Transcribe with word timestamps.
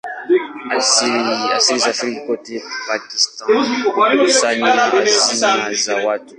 Alisafiri 1.69 2.15
kote 2.25 2.63
Pakistan 2.87 3.83
kukusanya 3.87 4.71
hazina 4.71 5.73
za 5.73 5.95
watu. 6.07 6.25